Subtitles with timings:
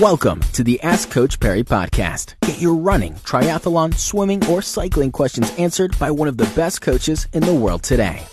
[0.00, 2.36] Welcome to the Ask Coach Parry podcast.
[2.42, 7.26] Get your running, triathlon, swimming, or cycling questions answered by one of the best coaches
[7.32, 8.24] in the world today.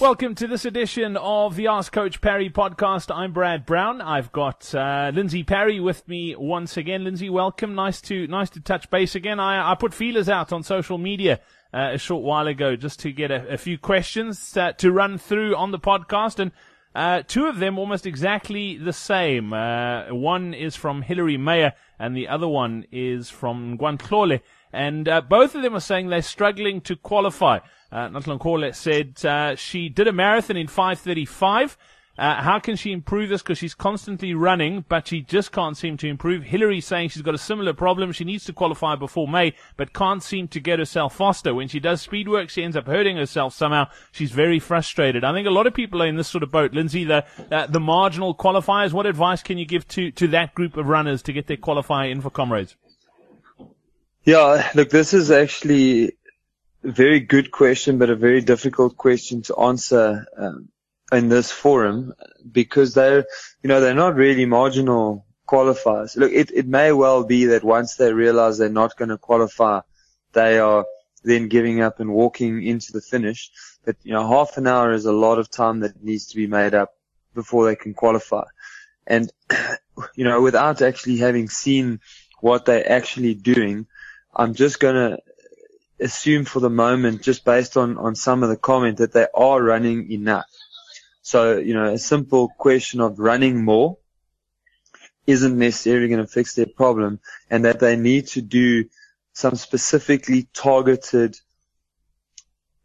[0.00, 3.12] Welcome to this edition of the Ask Coach Parry podcast.
[3.12, 4.00] I'm Brad Brown.
[4.00, 7.02] I've got uh, Lindsay Parry with me once again.
[7.02, 7.74] Lindsay, welcome.
[7.74, 9.40] Nice to nice to touch base again.
[9.40, 11.40] I, I put feelers out on social media
[11.74, 15.18] uh, a short while ago just to get a, a few questions uh, to run
[15.18, 16.52] through on the podcast, and
[16.94, 19.52] uh, two of them almost exactly the same.
[19.52, 24.40] Uh, one is from Hilary Mayer, and the other one is from Guantlole.
[24.72, 27.60] And uh, both of them are saying they're struggling to qualify.
[27.92, 31.76] Uh, Natlankole said uh, she did a marathon in 535.
[32.20, 33.40] Uh, how can she improve this?
[33.40, 36.42] Because she's constantly running, but she just can't seem to improve.
[36.42, 38.12] Hillary's saying she's got a similar problem.
[38.12, 41.54] She needs to qualify before May, but can't seem to get herself faster.
[41.54, 43.86] When she does speed work, she ends up hurting herself somehow.
[44.12, 45.24] She's very frustrated.
[45.24, 46.74] I think a lot of people are in this sort of boat.
[46.74, 48.92] Lindsay, the uh, the marginal qualifiers.
[48.92, 52.10] What advice can you give to to that group of runners to get their qualifier
[52.10, 52.76] in for comrades?
[54.24, 56.12] Yeah, look, this is actually
[56.84, 60.26] a very good question, but a very difficult question to answer.
[60.36, 60.68] Um,
[61.12, 62.14] in this forum
[62.50, 63.26] because they're,
[63.62, 66.16] you know, they're not really marginal qualifiers.
[66.16, 69.80] Look, it, it may well be that once they realize they're not going to qualify,
[70.32, 70.86] they are
[71.24, 73.50] then giving up and walking into the finish.
[73.84, 76.46] But, you know, half an hour is a lot of time that needs to be
[76.46, 76.94] made up
[77.34, 78.44] before they can qualify.
[79.06, 79.30] And,
[80.14, 82.00] you know, without actually having seen
[82.40, 83.86] what they're actually doing,
[84.34, 85.18] I'm just going to
[85.98, 89.62] assume for the moment, just based on, on some of the comment, that they are
[89.62, 90.50] running enough.
[91.30, 93.98] So, you know, a simple question of running more
[95.28, 98.86] isn't necessarily going to fix their problem and that they need to do
[99.32, 101.38] some specifically targeted,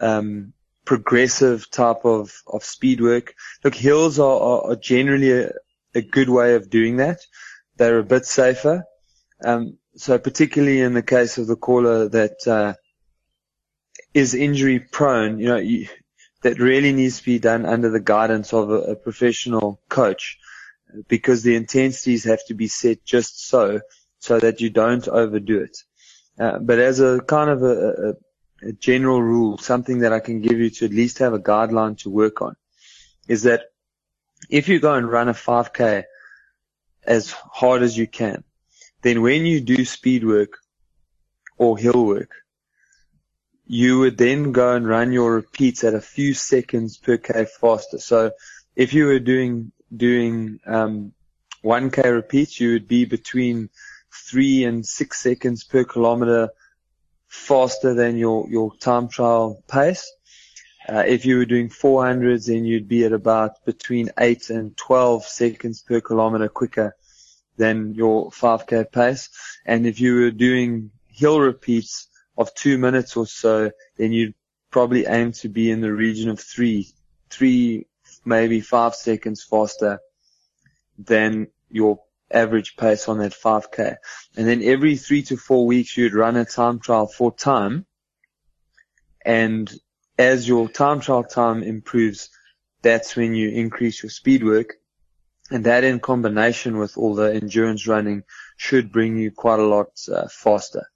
[0.00, 0.54] um,
[0.86, 3.34] progressive type of, of speed work.
[3.62, 5.50] Look, hills are, are, are generally a,
[5.94, 7.18] a, good way of doing that.
[7.76, 8.84] They're a bit safer.
[9.44, 12.72] Um, so particularly in the case of the caller that, uh,
[14.14, 15.88] is injury prone, you know, you,
[16.42, 20.38] that really needs to be done under the guidance of a, a professional coach
[21.08, 23.80] because the intensities have to be set just so,
[24.18, 25.76] so that you don't overdo it.
[26.38, 30.40] Uh, but as a kind of a, a, a general rule, something that I can
[30.40, 32.56] give you to at least have a guideline to work on
[33.28, 33.62] is that
[34.48, 36.04] if you go and run a 5k
[37.04, 38.42] as hard as you can,
[39.02, 40.58] then when you do speed work
[41.58, 42.30] or hill work,
[43.72, 48.00] you would then go and run your repeats at a few seconds per K faster.
[48.00, 48.32] So
[48.74, 51.12] if you were doing, doing, um,
[51.62, 53.70] 1K repeats, you would be between
[54.12, 56.48] three and six seconds per kilometer
[57.28, 60.12] faster than your, your time trial pace.
[60.88, 65.22] Uh, if you were doing 400s, then you'd be at about between 8 and 12
[65.22, 66.96] seconds per kilometer quicker
[67.56, 69.30] than your 5k pace.
[69.64, 72.08] And if you were doing hill repeats,
[72.40, 74.34] of two minutes or so, then you'd
[74.70, 76.88] probably aim to be in the region of three,
[77.28, 77.86] three,
[78.24, 80.00] maybe five seconds faster
[80.98, 83.96] than your average pace on that 5k.
[84.38, 87.84] And then every three to four weeks, you'd run a time trial for time.
[89.22, 89.70] And
[90.18, 92.30] as your time trial time improves,
[92.80, 94.76] that's when you increase your speed work.
[95.50, 98.22] And that in combination with all the endurance running
[98.56, 100.86] should bring you quite a lot uh, faster.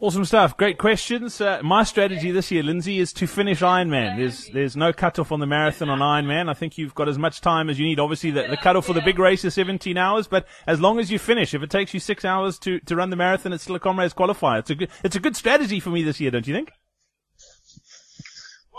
[0.00, 0.56] Awesome stuff.
[0.56, 1.40] Great questions.
[1.40, 4.16] Uh, my strategy this year, Lindsay, is to finish Ironman.
[4.16, 6.50] There's there's no cutoff on the marathon on Ironman.
[6.50, 8.00] I think you've got as much time as you need.
[8.00, 11.12] Obviously, the, the cutoff for the big race is 17 hours, but as long as
[11.12, 13.76] you finish, if it takes you six hours to, to run the marathon, it's still
[13.76, 14.58] a comrades qualifier.
[14.58, 16.72] It's a good it's a good strategy for me this year, don't you think?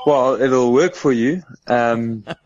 [0.06, 1.44] Well, it'll work for you.
[1.68, 2.26] Um,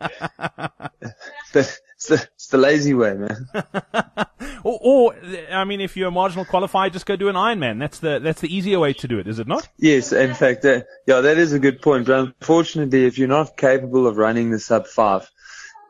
[1.52, 3.48] it's the, it's the lazy way, man.
[4.64, 5.14] or, or,
[5.52, 7.78] I mean, if you're a marginal qualifier, just go do an Ironman.
[7.78, 9.68] That's the that's the easier way to do it, is it not?
[9.78, 12.06] Yes, in fact, uh, yeah, that is a good point.
[12.06, 15.30] But unfortunately, if you're not capable of running the sub five,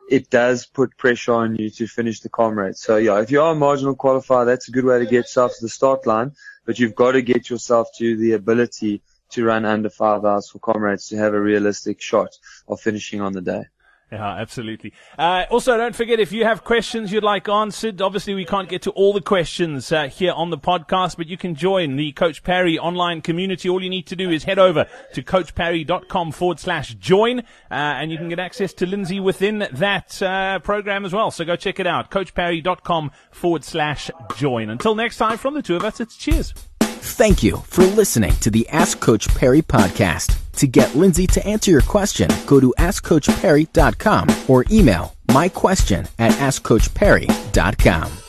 [0.09, 2.75] it does put pressure on you to finish the comrade.
[2.75, 5.53] So yeah, if you are a marginal qualifier, that's a good way to get yourself
[5.57, 6.33] to the start line.
[6.65, 9.01] But you've got to get yourself to the ability
[9.31, 12.29] to run under five hours for comrades to have a realistic shot
[12.67, 13.63] of finishing on the day.
[14.11, 14.91] Yeah, absolutely.
[15.17, 18.01] Uh, also, don't forget if you have questions you'd like answered.
[18.01, 21.37] Obviously, we can't get to all the questions uh, here on the podcast, but you
[21.37, 23.69] can join the Coach Parry online community.
[23.69, 28.11] All you need to do is head over to coachparry.com forward slash join, uh, and
[28.11, 31.31] you can get access to Lindsay within that uh, program as well.
[31.31, 32.11] So go check it out.
[32.11, 34.69] coachparry.com forward slash join.
[34.69, 36.53] Until next time, from the two of us, it's cheers.
[36.81, 40.40] Thank you for listening to the Ask Coach Parry podcast.
[40.53, 46.31] To get Lindsay to answer your question, go to AskCoachParry.com or email my question at
[46.33, 48.20] AskCoachParry.com.